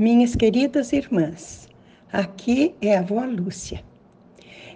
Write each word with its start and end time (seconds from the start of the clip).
Minhas 0.00 0.34
queridas 0.34 0.94
irmãs, 0.94 1.68
aqui 2.10 2.74
é 2.80 2.96
a 2.96 3.00
avó 3.00 3.22
Lúcia. 3.22 3.84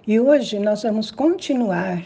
E 0.05 0.19
hoje 0.19 0.59
nós 0.59 0.83
vamos 0.83 1.09
continuar 1.09 2.05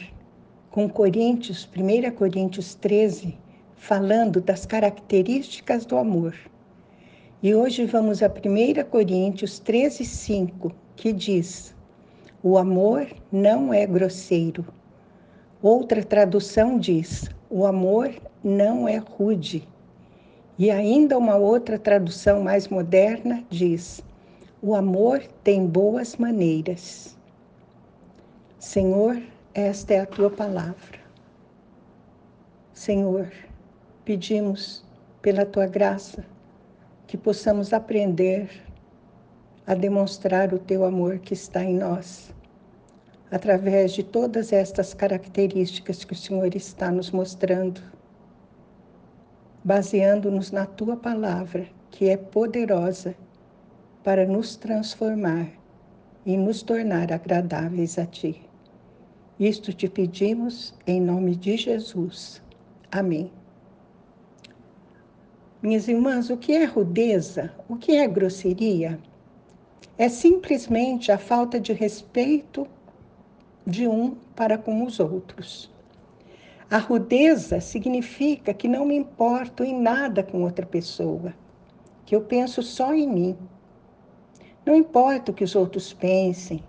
com 0.72 0.88
Coríntios, 0.88 1.70
1 1.78 2.12
Coríntios 2.12 2.76
13, 2.76 3.38
falando 3.76 4.40
das 4.40 4.66
características 4.66 5.86
do 5.86 5.98
amor. 5.98 6.34
E 7.44 7.54
hoje 7.54 7.86
vamos 7.86 8.24
a 8.24 8.28
1 8.28 8.90
Coríntios 8.90 9.60
13, 9.60 10.06
5, 10.06 10.72
que 10.96 11.12
diz: 11.12 11.76
O 12.42 12.58
amor 12.58 13.06
não 13.30 13.74
é 13.74 13.86
grosseiro. 13.86 14.66
Outra 15.62 16.02
tradução 16.06 16.80
diz: 16.80 17.30
O 17.50 17.66
amor 17.66 18.14
não 18.42 18.88
é 18.88 18.96
rude. 18.96 19.68
E 20.60 20.70
ainda 20.70 21.18
uma 21.18 21.38
outra 21.38 21.80
tradução 21.80 22.44
mais 22.44 22.68
moderna 22.68 23.46
diz: 23.50 24.04
O 24.62 24.76
amor 24.76 25.22
tem 25.42 25.66
boas 25.66 26.18
maneiras. 26.18 27.18
Senhor, 28.60 29.24
esta 29.54 29.94
é 29.94 30.02
a 30.02 30.06
tua 30.06 30.30
palavra. 30.30 31.00
Senhor, 32.74 33.32
pedimos 34.04 34.84
pela 35.22 35.46
tua 35.46 35.66
graça 35.66 36.26
que 37.08 37.18
possamos 37.18 37.72
aprender 37.72 38.50
a 39.66 39.74
demonstrar 39.74 40.54
o 40.54 40.60
teu 40.60 40.84
amor 40.84 41.20
que 41.20 41.34
está 41.34 41.64
em 41.64 41.76
nós, 41.76 42.34
através 43.32 43.94
de 43.94 44.04
todas 44.04 44.52
estas 44.52 44.94
características 44.94 46.04
que 46.04 46.12
o 46.12 46.18
Senhor 46.18 46.54
está 46.54 46.92
nos 46.92 47.12
mostrando 47.12 47.82
baseando-nos 49.64 50.52
na 50.52 50.66
tua 50.66 50.96
palavra, 50.96 51.68
que 51.92 52.10
é 52.10 52.18
poderosa 52.18 53.16
para 54.04 54.26
nos 54.26 54.56
transformar 54.56 55.48
e 56.26 56.38
nos 56.38 56.62
tornar 56.62 57.12
agradáveis 57.12 57.98
a 57.98 58.06
ti. 58.06 58.42
Isto 59.40 59.74
te 59.74 59.88
pedimos 59.88 60.74
em 60.86 61.02
nome 61.02 61.36
de 61.36 61.58
Jesus. 61.58 62.42
Amém. 62.92 63.32
Minhas 65.62 65.88
irmãs, 65.88 66.30
o 66.30 66.38
que 66.38 66.54
é 66.54 66.64
rudeza? 66.64 67.52
O 67.68 67.76
que 67.76 67.96
é 67.96 68.08
grosseria? 68.08 69.00
É 69.98 70.08
simplesmente 70.08 71.12
a 71.12 71.18
falta 71.18 71.60
de 71.60 71.74
respeito 71.74 72.66
de 73.68 73.88
um 73.88 74.16
para 74.36 74.58
com 74.58 74.84
os 74.86 75.00
outros. 75.00 75.70
A 76.72 76.78
rudeza 76.78 77.60
significa 77.60 78.54
que 78.54 78.68
não 78.68 78.86
me 78.86 78.96
importo 78.96 79.64
em 79.64 79.82
nada 79.82 80.22
com 80.22 80.44
outra 80.44 80.68
pessoa, 80.68 81.34
que 82.06 82.16
eu 82.16 82.22
penso 82.22 82.62
só 82.62 82.94
em 82.94 83.08
mim. 83.08 83.38
Não 84.64 84.76
importa 84.76 85.32
o 85.32 85.34
que 85.34 85.44
os 85.44 85.56
outros 85.56 85.92
pensem, 85.94 86.64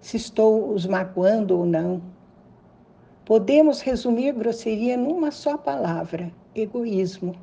se 0.00 0.16
estou 0.16 0.72
os 0.72 0.86
magoando 0.86 1.56
ou 1.56 1.64
não. 1.64 2.02
Podemos 3.24 3.80
resumir 3.80 4.32
grosseria 4.32 4.96
numa 4.96 5.30
só 5.30 5.56
palavra: 5.56 6.32
egoísmo. 6.52 7.36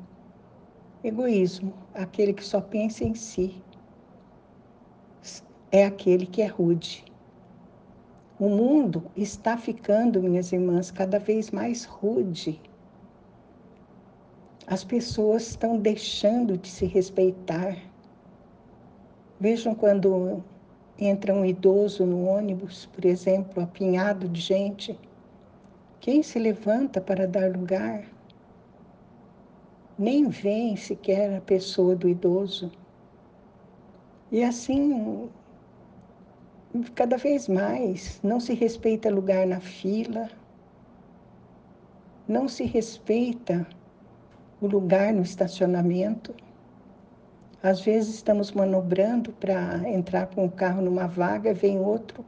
Egoísmo, 1.02 1.72
aquele 1.94 2.34
que 2.34 2.44
só 2.44 2.60
pensa 2.60 3.04
em 3.04 3.14
si, 3.14 3.54
é 5.70 5.86
aquele 5.86 6.26
que 6.26 6.42
é 6.42 6.46
rude. 6.46 7.10
O 8.42 8.48
mundo 8.48 9.04
está 9.16 9.56
ficando, 9.56 10.20
minhas 10.20 10.50
irmãs, 10.50 10.90
cada 10.90 11.16
vez 11.16 11.52
mais 11.52 11.84
rude. 11.84 12.60
As 14.66 14.82
pessoas 14.82 15.50
estão 15.50 15.78
deixando 15.78 16.58
de 16.58 16.68
se 16.68 16.84
respeitar. 16.84 17.78
Vejam 19.38 19.76
quando 19.76 20.42
entra 20.98 21.32
um 21.32 21.44
idoso 21.44 22.04
no 22.04 22.24
ônibus, 22.24 22.86
por 22.86 23.04
exemplo, 23.04 23.62
apinhado 23.62 24.28
de 24.28 24.40
gente. 24.40 24.98
Quem 26.00 26.20
se 26.20 26.40
levanta 26.40 27.00
para 27.00 27.28
dar 27.28 27.48
lugar? 27.56 28.02
Nem 29.96 30.28
vem 30.28 30.74
sequer 30.74 31.36
a 31.36 31.40
pessoa 31.40 31.94
do 31.94 32.08
idoso. 32.08 32.72
E 34.32 34.42
assim 34.42 35.30
cada 36.94 37.16
vez 37.16 37.48
mais 37.48 38.20
não 38.22 38.40
se 38.40 38.54
respeita 38.54 39.10
lugar 39.10 39.46
na 39.46 39.60
fila, 39.60 40.28
não 42.26 42.48
se 42.48 42.64
respeita 42.64 43.66
o 44.60 44.66
lugar 44.66 45.12
no 45.12 45.22
estacionamento. 45.22 46.34
Às 47.62 47.80
vezes 47.80 48.14
estamos 48.14 48.52
manobrando 48.52 49.32
para 49.32 49.88
entrar 49.88 50.26
com 50.28 50.44
o 50.46 50.50
carro 50.50 50.82
numa 50.82 51.06
vaga, 51.06 51.52
vem 51.52 51.78
outro 51.78 52.24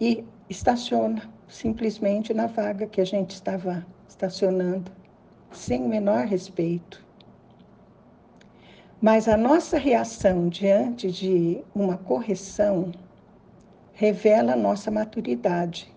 e 0.00 0.24
estaciona 0.48 1.22
simplesmente 1.48 2.34
na 2.34 2.46
vaga 2.46 2.86
que 2.86 3.00
a 3.00 3.04
gente 3.04 3.30
estava 3.30 3.86
estacionando, 4.08 4.90
sem 5.50 5.82
o 5.82 5.88
menor 5.88 6.26
respeito. 6.26 7.06
Mas 9.00 9.28
a 9.28 9.36
nossa 9.36 9.78
reação 9.78 10.48
diante 10.48 11.10
de 11.10 11.62
uma 11.74 11.96
correção 11.96 12.92
revela 13.98 14.54
nossa 14.54 14.92
maturidade. 14.92 15.92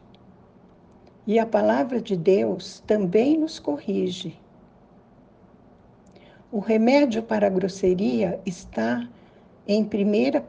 E 1.27 1.37
a 1.37 1.45
palavra 1.45 2.01
de 2.01 2.17
Deus 2.17 2.79
também 2.87 3.37
nos 3.37 3.59
corrige. 3.59 4.39
O 6.51 6.57
remédio 6.57 7.21
para 7.21 7.45
a 7.45 7.49
grosseria 7.51 8.41
está 8.43 9.07
em 9.67 9.83
1 9.83 9.87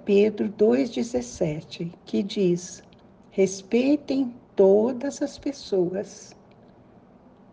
Pedro 0.02 0.48
2,17, 0.48 1.92
que 2.06 2.22
diz: 2.22 2.82
respeitem 3.30 4.34
todas 4.56 5.20
as 5.20 5.36
pessoas. 5.36 6.34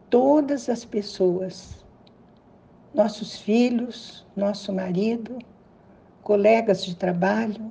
Todas 0.09 0.69
as 0.69 0.85
pessoas. 0.85 1.85
Nossos 2.93 3.35
filhos, 3.35 4.25
nosso 4.33 4.71
marido, 4.71 5.39
colegas 6.23 6.85
de 6.85 6.95
trabalho, 6.95 7.69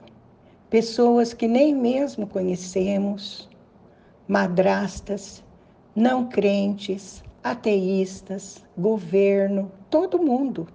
pessoas 0.70 1.32
que 1.32 1.48
nem 1.48 1.74
mesmo 1.74 2.26
conhecemos, 2.26 3.48
madrastas, 4.26 5.42
não 5.94 6.28
crentes, 6.28 7.22
ateístas, 7.42 8.64
governo, 8.76 9.72
todo 9.88 10.18
mundo. 10.18 10.68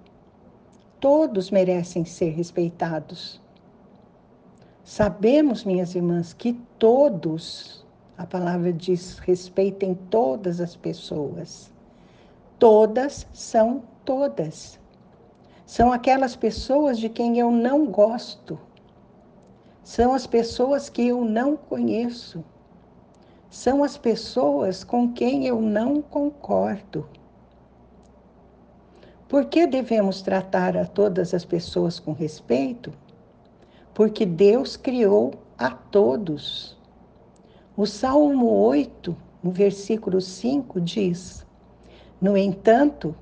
Todos 1.00 1.52
merecem 1.52 2.06
ser 2.06 2.32
respeitados. 2.32 3.42
Sabemos, 4.84 5.64
minhas 5.64 5.96
irmãs, 5.96 6.34
que 6.34 6.54
todos, 6.80 7.86
a 8.18 8.26
palavra 8.26 8.74
diz, 8.74 9.20
respeitem 9.20 9.96
todas 10.10 10.60
as 10.60 10.76
pessoas. 10.76 11.72
Todas 12.58 13.28
são 13.32 13.84
todas. 14.04 14.80
São 15.66 15.92
aquelas 15.92 16.36
pessoas 16.36 17.00
de 17.00 17.10
quem 17.10 17.40
eu 17.40 17.52
não 17.52 17.86
gosto, 17.86 18.60
são 19.84 20.14
as 20.14 20.26
pessoas 20.26 20.88
que 20.88 21.08
eu 21.08 21.26
não 21.26 21.58
conheço. 21.58 22.44
São 23.50 23.84
as 23.84 23.98
pessoas 23.98 24.84
com 24.84 25.12
quem 25.12 25.46
eu 25.46 25.62
não 25.62 26.02
concordo. 26.02 27.06
Por 29.28 29.46
que 29.46 29.68
devemos 29.68 30.22
tratar 30.22 30.78
a 30.78 30.86
todas 30.86 31.34
as 31.34 31.44
pessoas 31.44 32.00
com 32.00 32.14
respeito? 32.14 32.94
Porque 33.94 34.26
Deus 34.26 34.78
criou 34.78 35.34
a 35.58 35.70
todos. 35.70 36.78
O 37.76 37.86
Salmo 37.86 38.48
8, 38.48 39.16
no 39.44 39.52
versículo 39.52 40.22
5, 40.22 40.80
diz: 40.80 41.46
No 42.22 42.38
entanto, 42.38 43.14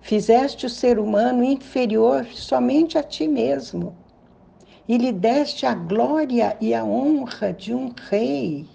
fizeste 0.00 0.66
o 0.66 0.70
ser 0.70 0.98
humano 0.98 1.42
inferior 1.42 2.24
somente 2.26 2.96
a 2.96 3.02
ti 3.02 3.26
mesmo 3.26 3.94
e 4.88 4.96
lhe 4.96 5.12
deste 5.12 5.66
a 5.66 5.74
glória 5.74 6.56
e 6.60 6.74
a 6.74 6.84
honra 6.84 7.52
de 7.52 7.74
um 7.74 7.92
rei. 8.08 8.66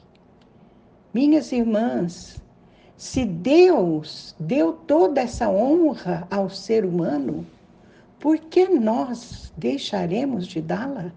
Minhas 1.13 1.51
irmãs, 1.51 2.41
se 2.97 3.25
Deus 3.25 4.35
deu 4.39 4.73
toda 4.73 5.21
essa 5.21 5.49
honra 5.49 6.27
ao 6.29 6.49
ser 6.49 6.85
humano, 6.85 7.45
por 8.19 8.37
que 8.37 8.67
nós 8.67 9.51
deixaremos 9.57 10.45
de 10.45 10.61
dá-la? 10.61 11.11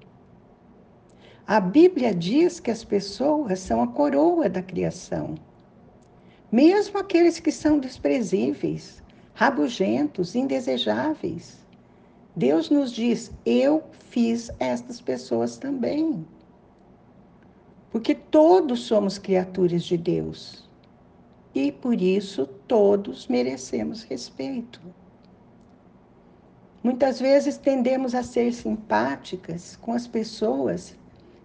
A 1.46 1.60
Bíblia 1.60 2.14
diz 2.14 2.58
que 2.58 2.70
as 2.70 2.82
pessoas 2.82 3.60
são 3.60 3.82
a 3.82 3.86
coroa 3.86 4.48
da 4.48 4.62
criação. 4.62 5.34
Mesmo 6.50 6.98
aqueles 6.98 7.38
que 7.38 7.52
são 7.52 7.78
desprezíveis, 7.78 9.02
rabugentos, 9.34 10.34
indesejáveis. 10.34 11.58
Deus 12.36 12.68
nos 12.68 12.92
diz: 12.92 13.30
Eu 13.44 13.84
fiz 14.10 14.50
estas 14.58 15.00
pessoas 15.00 15.56
também. 15.56 16.26
Porque 17.90 18.14
todos 18.14 18.80
somos 18.80 19.18
criaturas 19.18 19.84
de 19.84 19.96
Deus. 19.96 20.68
E 21.54 21.70
por 21.70 22.00
isso 22.00 22.46
todos 22.66 23.28
merecemos 23.28 24.02
respeito. 24.02 24.80
Muitas 26.82 27.20
vezes 27.20 27.56
tendemos 27.56 28.14
a 28.14 28.22
ser 28.22 28.52
simpáticas 28.52 29.76
com 29.76 29.92
as 29.92 30.06
pessoas 30.06 30.96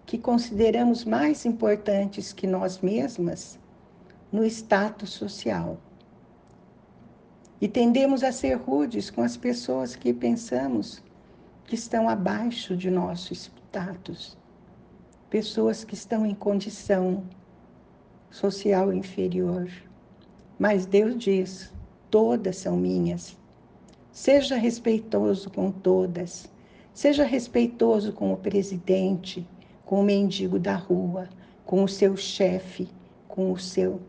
que 0.05 0.17
consideramos 0.17 1.05
mais 1.05 1.45
importantes 1.45 2.33
que 2.33 2.47
nós 2.47 2.79
mesmas 2.79 3.59
no 4.31 4.43
status 4.43 5.11
social. 5.11 5.77
E 7.61 7.67
tendemos 7.67 8.23
a 8.23 8.31
ser 8.31 8.55
rudes 8.55 9.09
com 9.09 9.21
as 9.21 9.35
pessoas 9.35 9.95
que 9.95 10.13
pensamos 10.13 11.03
que 11.65 11.75
estão 11.75 12.07
abaixo 12.07 12.75
de 12.75 12.89
nosso 12.89 13.33
status, 13.33 14.37
pessoas 15.29 15.83
que 15.83 15.93
estão 15.93 16.25
em 16.25 16.33
condição 16.33 17.23
social 18.31 18.93
inferior. 18.93 19.69
Mas 20.57 20.85
Deus 20.85 21.17
diz: 21.17 21.73
todas 22.09 22.55
são 22.57 22.77
minhas. 22.77 23.37
Seja 24.11 24.55
respeitoso 24.55 25.49
com 25.49 25.71
todas. 25.71 26.49
Seja 26.93 27.23
respeitoso 27.23 28.13
com 28.13 28.33
o 28.33 28.37
presidente, 28.37 29.47
com 29.85 30.01
o 30.01 30.03
mendigo 30.03 30.57
da 30.59 30.75
rua, 30.75 31.29
com 31.65 31.83
o 31.83 31.87
seu 31.87 32.17
chefe, 32.17 32.89
com 33.27 33.51
o 33.51 33.59
seu 33.59 34.01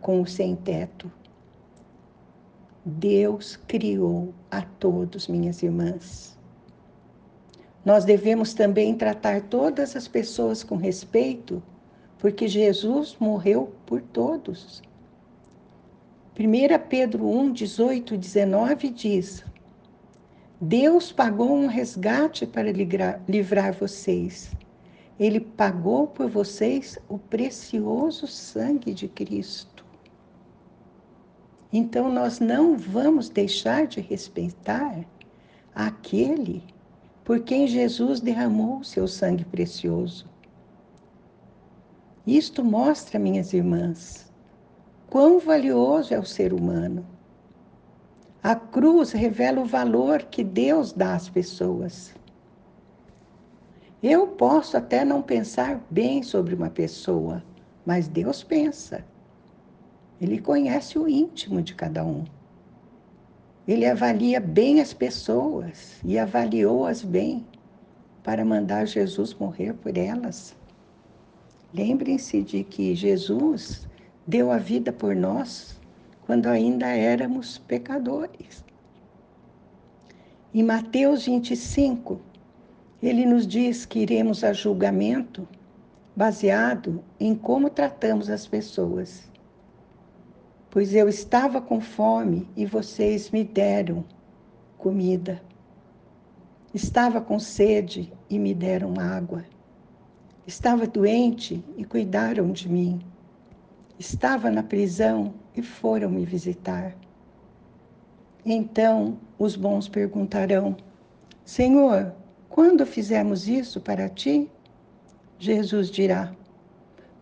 com 0.00 0.20
o 0.20 0.26
sem 0.26 0.54
teto. 0.54 1.10
Deus 2.84 3.56
criou 3.68 4.34
a 4.50 4.62
todos, 4.62 5.28
minhas 5.28 5.62
irmãs. 5.62 6.36
Nós 7.84 8.04
devemos 8.04 8.54
também 8.54 8.94
tratar 8.94 9.42
todas 9.42 9.94
as 9.94 10.08
pessoas 10.08 10.64
com 10.64 10.76
respeito, 10.76 11.62
porque 12.18 12.48
Jesus 12.48 13.16
morreu 13.20 13.72
por 13.86 14.00
todos. 14.00 14.82
1 16.38 16.88
Pedro 16.88 17.26
1, 17.26 17.52
18 17.52 18.14
e 18.14 18.18
19 18.18 18.88
diz: 18.90 19.44
Deus 20.60 21.12
pagou 21.12 21.52
um 21.52 21.66
resgate 21.66 22.46
para 22.46 22.72
livrar 23.28 23.72
vocês. 23.72 24.52
Ele 25.18 25.40
pagou 25.40 26.06
por 26.06 26.28
vocês 26.28 26.98
o 27.08 27.18
precioso 27.18 28.26
sangue 28.26 28.94
de 28.94 29.08
Cristo. 29.08 29.81
Então 31.72 32.12
nós 32.12 32.38
não 32.38 32.76
vamos 32.76 33.28
deixar 33.30 33.86
de 33.86 34.00
respeitar 34.00 35.04
aquele 35.74 36.62
por 37.24 37.40
quem 37.40 37.66
Jesus 37.66 38.20
derramou 38.20 38.80
o 38.80 38.84
seu 38.84 39.08
sangue 39.08 39.44
precioso. 39.44 40.28
Isto 42.26 42.62
mostra, 42.62 43.18
minhas 43.18 43.52
irmãs, 43.52 44.30
quão 45.08 45.40
valioso 45.40 46.12
é 46.12 46.18
o 46.18 46.26
ser 46.26 46.52
humano. 46.52 47.06
A 48.42 48.54
cruz 48.54 49.12
revela 49.12 49.60
o 49.60 49.64
valor 49.64 50.24
que 50.24 50.44
Deus 50.44 50.92
dá 50.92 51.14
às 51.14 51.28
pessoas. 51.28 52.14
Eu 54.02 54.26
posso 54.26 54.76
até 54.76 55.04
não 55.04 55.22
pensar 55.22 55.80
bem 55.88 56.22
sobre 56.22 56.54
uma 56.54 56.68
pessoa, 56.68 57.42
mas 57.86 58.08
Deus 58.08 58.42
pensa. 58.42 59.04
Ele 60.22 60.38
conhece 60.38 60.96
o 60.96 61.08
íntimo 61.08 61.60
de 61.60 61.74
cada 61.74 62.04
um. 62.04 62.22
Ele 63.66 63.84
avalia 63.84 64.38
bem 64.38 64.80
as 64.80 64.94
pessoas 64.94 65.98
e 66.04 66.16
avaliou-as 66.16 67.02
bem 67.02 67.44
para 68.22 68.44
mandar 68.44 68.86
Jesus 68.86 69.34
morrer 69.34 69.74
por 69.74 69.98
elas. 69.98 70.54
Lembrem-se 71.74 72.40
de 72.40 72.62
que 72.62 72.94
Jesus 72.94 73.88
deu 74.24 74.52
a 74.52 74.58
vida 74.58 74.92
por 74.92 75.16
nós 75.16 75.76
quando 76.24 76.46
ainda 76.46 76.86
éramos 76.86 77.58
pecadores. 77.58 78.64
Em 80.54 80.62
Mateus 80.62 81.26
25, 81.26 82.20
ele 83.02 83.26
nos 83.26 83.44
diz 83.44 83.84
que 83.84 83.98
iremos 83.98 84.44
a 84.44 84.52
julgamento 84.52 85.48
baseado 86.14 87.02
em 87.18 87.34
como 87.34 87.68
tratamos 87.68 88.30
as 88.30 88.46
pessoas 88.46 89.31
pois 90.72 90.94
eu 90.94 91.06
estava 91.06 91.60
com 91.60 91.82
fome 91.82 92.48
e 92.56 92.64
vocês 92.64 93.30
me 93.30 93.44
deram 93.44 94.02
comida. 94.78 95.42
Estava 96.72 97.20
com 97.20 97.38
sede 97.38 98.10
e 98.30 98.38
me 98.38 98.54
deram 98.54 98.98
água. 98.98 99.44
Estava 100.46 100.86
doente 100.86 101.62
e 101.76 101.84
cuidaram 101.84 102.50
de 102.50 102.70
mim. 102.70 103.02
Estava 103.98 104.50
na 104.50 104.62
prisão 104.62 105.34
e 105.54 105.60
foram 105.60 106.08
me 106.08 106.24
visitar. 106.24 106.96
Então 108.42 109.18
os 109.38 109.54
bons 109.54 109.90
perguntarão: 109.90 110.74
Senhor, 111.44 112.14
quando 112.48 112.86
fizemos 112.86 113.46
isso 113.46 113.78
para 113.78 114.08
ti? 114.08 114.50
Jesus 115.38 115.90
dirá: 115.90 116.32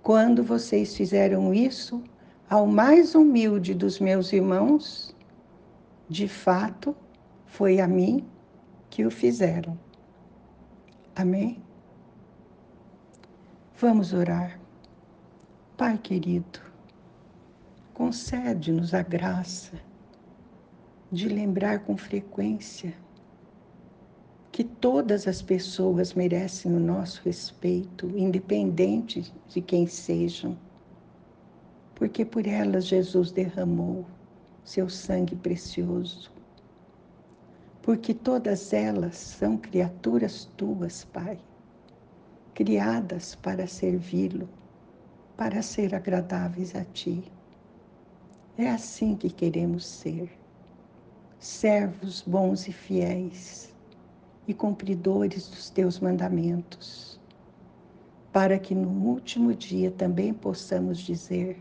Quando 0.05 0.45
vocês 0.45 0.97
fizeram 0.97 1.53
isso 1.53 2.01
ao 2.51 2.67
mais 2.67 3.15
humilde 3.15 3.73
dos 3.73 4.01
meus 4.01 4.33
irmãos, 4.33 5.15
de 6.09 6.27
fato, 6.27 6.97
foi 7.47 7.81
a 7.81 7.87
mim 7.87 8.27
que 8.91 9.07
o 9.07 9.11
fizeram. 9.11 9.79
Amém? 11.15 11.63
Vamos 13.79 14.13
orar. 14.13 14.59
Pai 15.77 15.97
querido, 15.97 16.59
concede-nos 17.95 18.95
a 18.95 19.03
graça 19.03 19.81
de 21.11 21.29
lembrar 21.29 21.85
com 21.85 21.97
frequência 21.97 22.93
que 24.51 24.65
todas 24.65 25.29
as 25.29 25.41
pessoas 25.41 26.15
merecem 26.15 26.75
o 26.75 26.81
nosso 26.81 27.23
respeito, 27.25 28.09
independente 28.09 29.33
de 29.47 29.61
quem 29.61 29.87
sejam 29.87 30.59
porque 32.01 32.25
por 32.25 32.47
elas 32.47 32.87
Jesus 32.87 33.31
derramou 33.31 34.07
seu 34.65 34.89
sangue 34.89 35.37
precioso. 35.37 36.33
Porque 37.83 38.15
todas 38.15 38.73
elas 38.73 39.17
são 39.17 39.59
criaturas 39.59 40.49
tuas, 40.57 41.05
Pai, 41.05 41.39
criadas 42.55 43.35
para 43.35 43.67
servi-lo, 43.67 44.49
para 45.37 45.61
ser 45.61 45.95
agradáveis 45.95 46.75
a 46.75 46.87
ti. 46.87 47.23
É 48.57 48.71
assim 48.71 49.15
que 49.15 49.29
queremos 49.29 49.85
ser, 49.85 50.33
servos 51.39 52.23
bons 52.23 52.67
e 52.67 52.73
fiéis 52.73 53.75
e 54.49 54.55
cumpridores 54.55 55.49
dos 55.51 55.69
teus 55.69 56.01
mandamentos, 56.01 57.21
para 58.33 58.59
que 58.59 58.75
no 58.75 58.89
último 58.89 59.55
dia 59.55 59.91
também 59.91 60.33
possamos 60.33 60.97
dizer: 60.97 61.61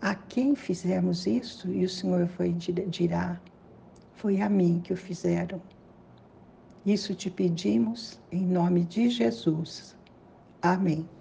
a 0.00 0.14
quem 0.14 0.54
fizemos 0.54 1.26
isso? 1.26 1.70
E 1.70 1.84
o 1.84 1.88
Senhor 1.88 2.26
foi, 2.28 2.52
dirá: 2.52 3.40
Foi 4.14 4.40
a 4.40 4.48
mim 4.48 4.80
que 4.80 4.92
o 4.92 4.96
fizeram. 4.96 5.60
Isso 6.84 7.14
te 7.14 7.30
pedimos 7.30 8.20
em 8.30 8.46
nome 8.46 8.84
de 8.84 9.10
Jesus. 9.10 9.96
Amém. 10.62 11.15